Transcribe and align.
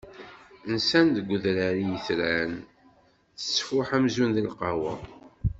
Nsan 0.73 1.07
deg 1.15 1.27
udrar 1.35 1.75
i 1.81 1.85
yetran, 1.91 2.53
tettfuḥ 3.39 3.87
amzun 3.97 4.31
d 4.35 4.37
lqahwa. 4.47 4.93